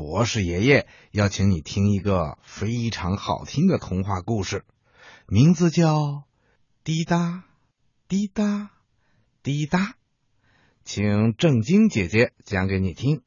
[0.00, 4.64] 博士爷爷要请你听一个非常好听的童话故事，
[5.28, 5.94] 名字叫
[6.82, 7.44] 《滴答
[8.08, 8.70] 滴答
[9.42, 9.78] 滴答》，
[10.84, 13.20] 请正晶姐姐讲给你听。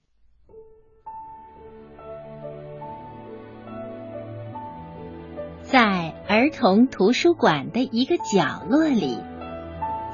[5.62, 9.20] 在儿童图书馆的一个角落里，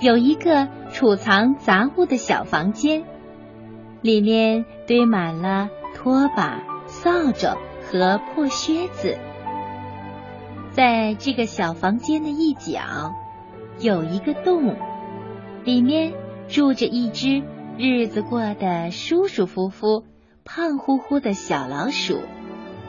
[0.01, 3.05] 有一个储藏杂物的小房间，
[4.01, 5.69] 里面堆满了
[6.01, 9.17] 拖把、扫帚和破靴子。
[10.71, 13.13] 在这个小房间的一角，
[13.79, 14.77] 有一个洞，
[15.65, 16.13] 里面
[16.47, 17.43] 住着一只
[17.77, 20.05] 日子过得舒舒服服、
[20.45, 22.21] 胖乎乎的小老鼠，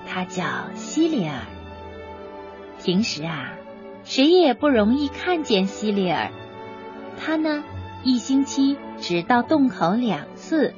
[0.06, 1.34] 它叫西里尔。
[2.80, 3.54] 平时啊，
[4.04, 6.30] 谁也不容易看见西里尔。
[7.18, 7.64] 他呢，
[8.04, 10.74] 一星期只到洞口两次，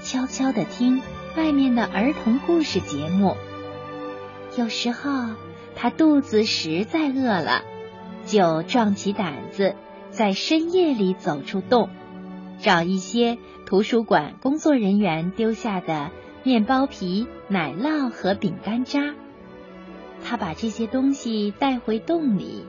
[0.00, 1.00] 悄悄的听
[1.36, 3.36] 外面的儿童故事节目。
[4.56, 5.10] 有时候
[5.74, 7.62] 他肚子实在饿了，
[8.26, 9.74] 就壮起胆子，
[10.10, 11.88] 在深夜里走出洞，
[12.58, 16.10] 找一些图书馆工作人员丢下的
[16.42, 19.14] 面包皮、奶酪和饼干渣。
[20.22, 22.66] 他把这些东西带回洞里，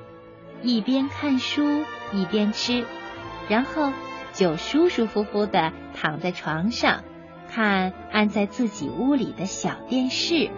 [0.62, 1.84] 一边看书
[2.14, 2.86] 一边吃，
[3.50, 3.92] 然后
[4.32, 7.04] 就舒舒服服的躺在床上，
[7.54, 10.50] 看安在自己屋里的小电视。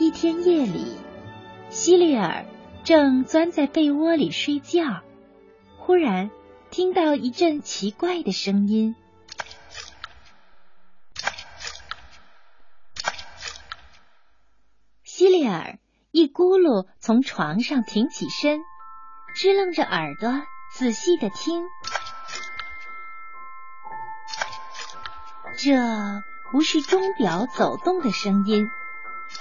[0.00, 0.96] 一天夜里，
[1.70, 2.44] 希利尔
[2.82, 5.04] 正钻在被窝里睡觉，
[5.78, 6.32] 忽然
[6.72, 8.96] 听到一阵奇怪的声音。
[15.04, 15.78] 希利尔
[16.10, 18.58] 一咕噜从床上挺起身，
[19.36, 20.42] 支棱着耳朵
[20.76, 21.70] 仔细的听。
[25.56, 25.74] 这
[26.52, 28.70] 不是钟表走动的声音，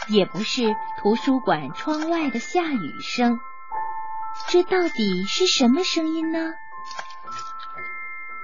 [0.08, 3.42] 也不是图书馆窗外的下雨声，
[4.48, 6.54] 这到底是什么声音呢？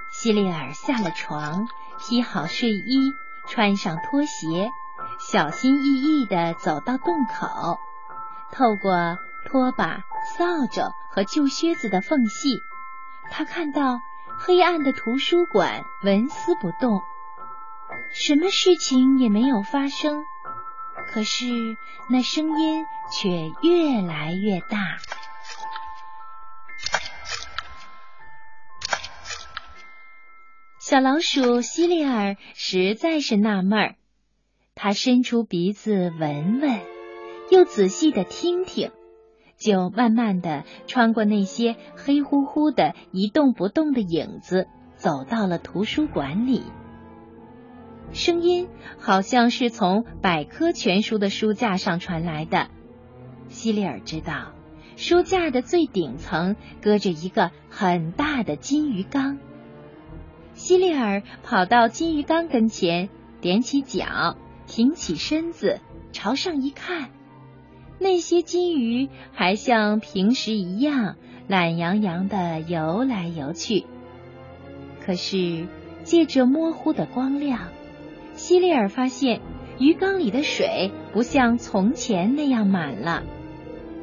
[0.10, 3.16] 希利尔下了床，披好睡衣，
[3.48, 4.70] 穿上拖鞋。
[5.18, 7.80] 小心翼翼地走到洞口，
[8.52, 10.04] 透过拖把、
[10.36, 12.64] 扫帚和旧靴子的缝隙，
[13.32, 14.02] 他看到
[14.40, 17.02] 黑暗的图书馆纹丝不动，
[18.14, 20.24] 什么事情也没有发生。
[21.08, 21.46] 可是
[22.10, 23.30] 那声音却
[23.62, 24.98] 越来越大。
[30.80, 33.96] 小老鼠希利尔实在是纳闷儿。
[34.76, 36.82] 他伸出鼻子闻闻，
[37.50, 38.92] 又仔细的听听，
[39.62, 46.64] 就慢慢的穿过那些黑乎乎的一动不动的影子，走到了图书馆里。
[48.12, 48.68] 声音
[48.98, 52.70] 好像是从百科全书的书架上传来的。
[53.50, 54.54] 希利尔知道，
[54.98, 59.38] 书架的最顶层搁着一个很大的金鱼缸。
[60.56, 63.10] 希利尔跑到金鱼缸跟前，
[63.42, 64.36] 踮起脚。
[64.68, 65.82] 挺起身子，
[66.14, 67.10] 朝上一看，
[68.02, 71.18] 那些金鱼还像平时一样
[71.48, 73.86] 懒洋洋的游来游去。
[75.06, 75.68] 可是
[76.04, 77.70] 借着模糊的光亮，
[78.34, 79.40] 希利尔发现
[79.78, 83.22] 鱼缸里的水不像从前那样满了。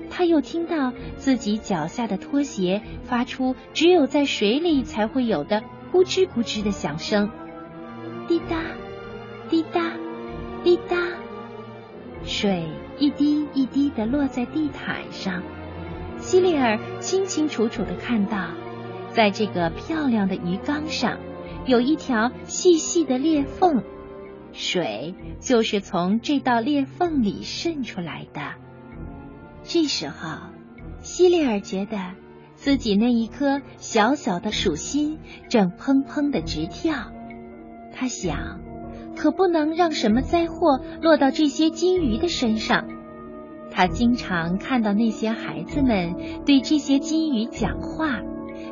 [0.08, 7.30] 他又听到自己脚下的拖鞋发出只有在水里才会有的咕吱咕吱的响声，
[8.28, 8.62] 滴答，
[9.50, 9.92] 滴答。
[10.62, 10.96] 滴答，
[12.24, 12.64] 水
[12.98, 15.42] 一滴一滴的落在地毯上。
[16.18, 18.48] 希利尔清清楚楚的看到，
[19.10, 21.18] 在这个漂亮的鱼缸上，
[21.64, 23.84] 有一条细细的裂缝，
[24.52, 28.40] 水就是从这道裂缝里渗出来的。
[29.62, 30.38] 这时候，
[31.00, 31.96] 希利尔觉得
[32.56, 37.12] 自己那一颗小小的鼠心正砰砰的直跳。
[37.94, 38.60] 他想。
[39.18, 42.86] 可不能让什么灾祸落到这些金鱼的身上。
[43.70, 46.14] 他经常看到那些孩子们
[46.46, 48.20] 对这些金鱼讲话，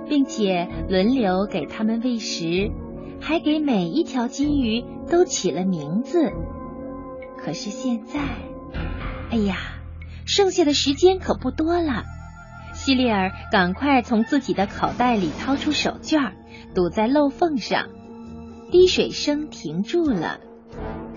[0.08, 2.70] 并且轮流给他们喂食，
[3.20, 6.30] 还给每一条金鱼都起了名字。
[7.36, 8.20] 可是现在，
[9.30, 9.56] 哎呀，
[10.24, 12.04] 剩下的时间可不多了。
[12.72, 16.32] 希利尔赶快从自己的口袋里掏出手绢，
[16.74, 17.88] 堵在漏缝上。
[18.70, 20.40] 滴水声停住了，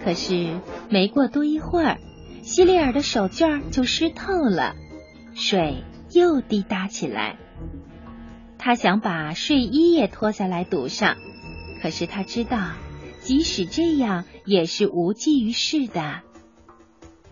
[0.04, 0.60] 可是
[0.90, 1.98] 没过多一会儿，
[2.44, 4.76] 希利尔的手绢就湿透了，
[5.36, 7.38] 水又滴答起来。
[8.58, 11.18] 他想把睡衣也脱下来堵上，
[11.82, 12.74] 可是他知道，
[13.22, 16.22] 即使这样也是无济于事的。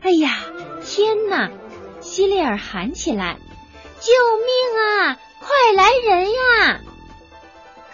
[0.02, 0.38] 哎呀，
[0.86, 1.52] 天哪！
[2.00, 3.38] 希利尔喊起来
[4.00, 5.20] ：“救命啊！
[5.40, 6.82] 快来人呀！”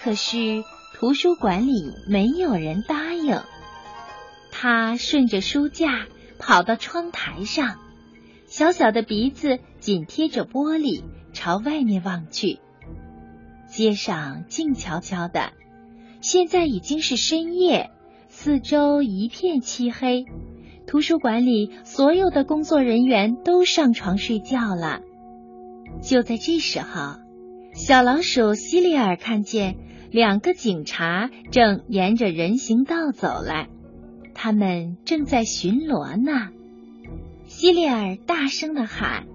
[0.03, 0.63] 可是
[1.03, 3.41] 图书馆里没有人答应。
[4.53, 6.07] 他顺着书架
[6.39, 7.75] 跑到窗台上，
[8.47, 11.03] 小小的鼻子紧贴着玻璃，
[11.33, 12.59] 朝外面望去。
[13.67, 15.51] 街上静悄悄的，
[16.21, 17.91] 现在已经是深夜，
[18.29, 20.23] 四周一片漆黑。
[20.87, 25.01] 图书馆里所有的工作人员都上床睡觉了。
[26.01, 27.17] 就在这时候，
[27.73, 29.75] 小老鼠西里尔看见
[30.13, 33.67] 两个警察正沿着人行道走来，
[34.35, 36.49] 他们正在巡逻呢。
[37.47, 39.25] 西里尔大声的喊：“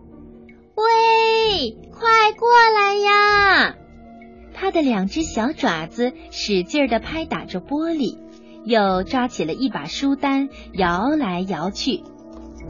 [0.78, 3.74] 喂，快过来呀！”
[4.54, 8.16] 他的两只小爪子使劲的拍打着玻璃，
[8.64, 12.04] 又抓起了一把书单，摇来摇去。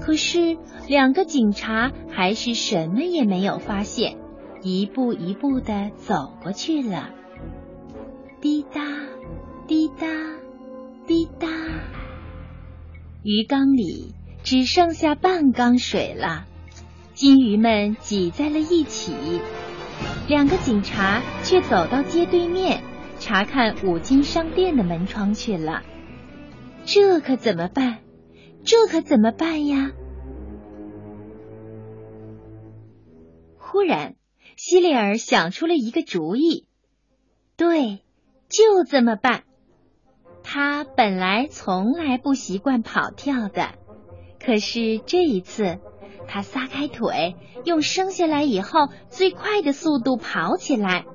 [0.01, 0.57] 可是
[0.89, 4.17] 两个警察还是什么也没有发现，
[4.63, 7.11] 一步一步的走过去了。
[8.41, 8.81] 滴答，
[9.67, 10.07] 滴答，
[11.09, 11.49] 滴答，
[13.25, 14.15] 鱼缸里
[14.45, 16.47] 只剩下半缸水了，
[17.15, 19.13] 金鱼们挤在了一起。
[20.29, 22.85] 两个警察却走到街对面
[23.19, 25.83] 查看五金商店的门窗去了。
[26.85, 27.99] 这可怎么办？
[28.63, 29.91] 这可怎么办呀？
[33.59, 34.15] 忽然，
[34.57, 36.69] 希利尔想出了一个主意。
[37.57, 38.05] 对，
[38.49, 39.43] 就这么办。
[40.43, 43.75] 他本来从来不习惯跑跳的，
[44.45, 45.79] 可是这一次。
[46.31, 51.07] 他撒开腿，用生下来以后最快的速度跑起来。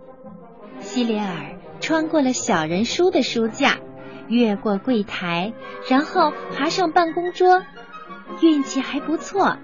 [0.80, 3.78] 希里尔穿过了小人书的书架，
[4.28, 5.54] 越过柜台，
[5.88, 7.62] 然后爬上办公桌。
[8.42, 9.58] 运气还不错，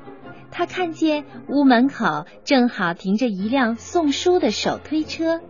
[0.52, 5.42] 他看见屋门口正好停着一辆送书的手推车。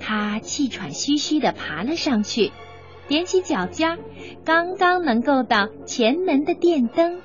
[0.00, 2.50] 他气喘吁吁地爬了上去，
[3.08, 3.98] 踮起脚尖，
[4.44, 7.20] 刚刚能够到前门的电灯。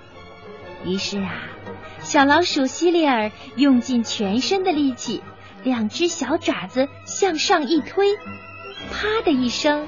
[0.86, 1.50] 于是啊。
[2.02, 5.24] 小老鼠希利尔用尽全身的力气，
[5.64, 8.16] 两只小爪子向上一推，
[8.92, 9.88] 啪的一声，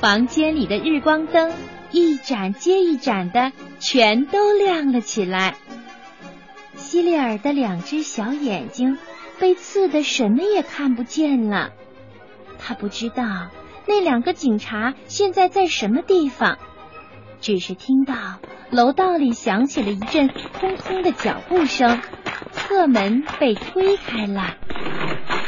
[0.00, 1.52] 房间里的日光灯
[1.90, 5.54] 一盏接一盏的全都亮了起来。
[6.76, 8.96] 希利尔的两只小眼睛
[9.38, 11.72] 被刺得什么也看不见了，
[12.60, 13.48] 他不知道
[13.86, 16.58] 那两个警察现在在什么地方，
[17.40, 18.14] 只是听到。
[18.70, 20.30] 楼道里响起了一阵
[20.60, 22.00] 轰轰的脚步声，
[22.52, 24.56] 侧门被推开了，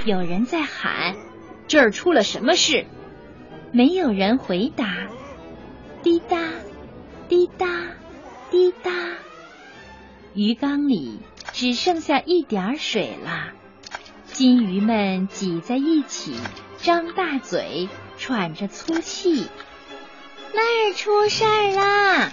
[0.05, 1.15] 有人在喊
[1.69, 2.85] ：“这儿出了什么事？”
[3.73, 5.07] 没有人回答。
[6.03, 6.37] 滴答，
[7.29, 7.69] 滴答，
[8.51, 8.91] 滴答，
[10.35, 11.21] 鱼缸里
[11.53, 13.53] 只剩下一点水了。
[14.25, 16.35] 金鱼们挤在一起，
[16.83, 17.89] 张大嘴，
[18.19, 19.47] 喘着粗气。
[20.53, 22.33] 那儿出事儿啦！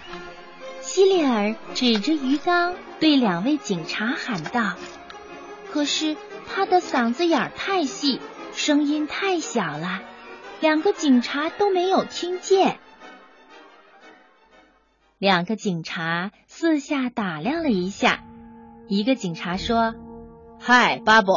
[0.81, 4.73] 希利尔指着鱼缸对两位警察喊道
[5.71, 6.17] ：“可是
[6.47, 8.19] 他的嗓子眼儿太细，
[8.51, 10.01] 声音太小了，
[10.61, 12.79] 两个警察都没有听见。”
[15.19, 18.23] 两个警察四下打量了一下，
[18.87, 19.93] 一个警察说
[20.59, 21.33] ：“嗨，巴布，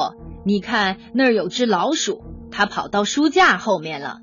[0.47, 4.21] 你看那儿有只老鼠，他跑到书架后面了。”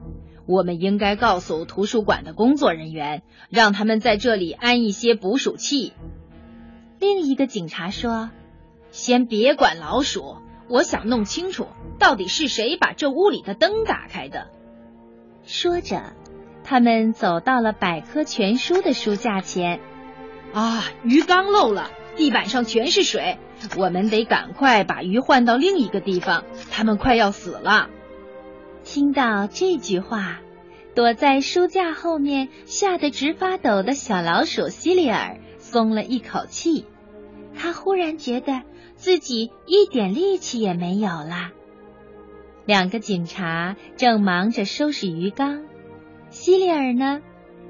[0.47, 5.93] 我们应该告诉图书馆的工作人员，让他们在这里安一些捕鼠器。
[6.97, 8.31] 另一个警察说
[8.89, 11.67] ：“先别管老鼠，我想弄清楚
[11.99, 14.47] 到底是谁把这屋里的灯打开的。”
[15.45, 16.13] 说着，
[16.63, 19.79] 他们走到了百科全书的书架前。
[20.51, 23.37] 啊，鱼缸漏了，地板上全是水，
[23.77, 27.91] 我们得赶快把鱼换到另一个地方，它们快要死了。
[28.83, 30.39] 听到这句话，
[30.95, 36.85] 躲在书架后面吓得直发抖的小老鼠希里尔松了一口气。
[37.55, 38.63] 他忽然觉得
[38.95, 41.51] 自己一点力气也没有了。
[42.65, 45.65] 两个警察正忙着收拾鱼缸，
[46.29, 47.21] 希里尔呢？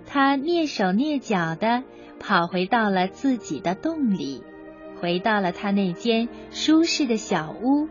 [0.06, 1.84] 他蹑手蹑脚的
[2.20, 4.42] 跑回到了自己的洞里，
[5.00, 7.88] 回到了他那间舒适的小屋。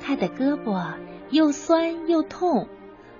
[0.00, 0.94] 他的胳膊。
[1.30, 2.68] 又酸又痛，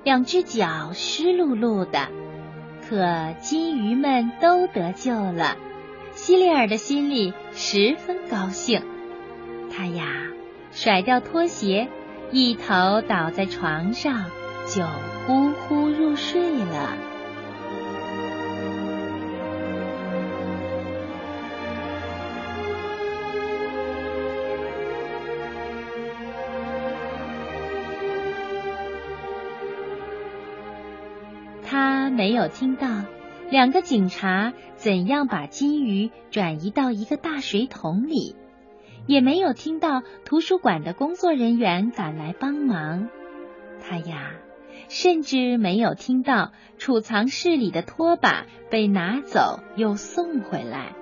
[0.02, 2.08] 两只脚湿漉漉的。
[2.88, 5.56] 可金鱼们都得救了，
[6.12, 8.82] 希利尔的心里十分高兴。
[9.70, 10.06] 他呀，
[10.70, 11.88] 甩掉拖鞋，
[12.30, 14.26] 一头倒在床上，
[14.68, 14.82] 就
[15.26, 16.96] 呼呼入睡了。
[32.24, 33.04] 没有听到
[33.50, 38.34] 两个警察怎样把金鱼转移到一个大水桶里，
[39.06, 43.10] 也没有听到图书馆的工作人员赶来帮忙。
[43.82, 44.30] 他呀，
[44.88, 50.94] 甚至没有听到储藏室里的拖把被拿走又送回来。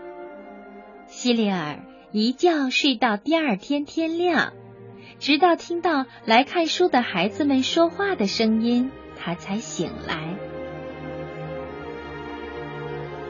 [1.07, 4.55] 希利尔一觉睡到第二天天亮，
[5.21, 10.52] 直到听到来看书的孩子们说话的声音，他才醒来。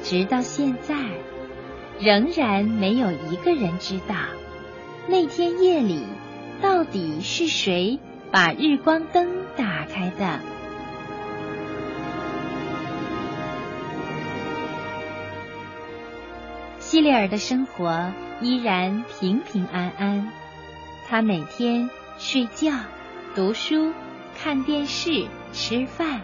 [0.03, 0.97] 直到现在，
[1.99, 4.15] 仍然没有一个人知道
[5.07, 6.05] 那天夜里
[6.61, 7.99] 到底是谁
[8.31, 10.41] 把日光灯打开的。
[16.81, 20.31] 希利尔的生活依然平平安安，
[21.09, 22.73] 他每天睡觉、
[23.35, 23.93] 读书、
[24.39, 26.21] 看电视、吃饭。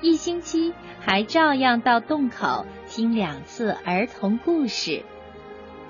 [0.00, 5.02] 一星期还照样到洞口听两次儿童故事，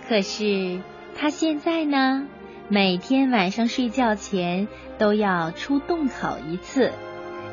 [0.08, 0.80] 可是
[1.14, 2.26] 他现在呢，
[2.68, 4.66] 每天晚上睡觉前
[4.98, 6.92] 都要出洞口一次，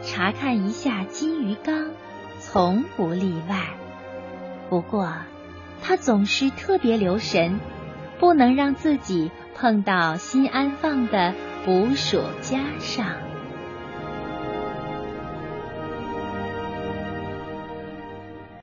[0.02, 1.92] 查看一下金鱼缸，
[2.40, 3.58] 从不例外。
[4.70, 5.14] 不过
[5.82, 7.60] 他总是特别留神，
[8.18, 11.34] 不能让自己碰到新安放的
[11.66, 13.25] 捕鼠夹上。